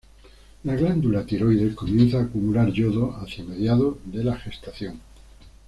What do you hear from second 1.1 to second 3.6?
tiroides comienza a acumular yodo hacia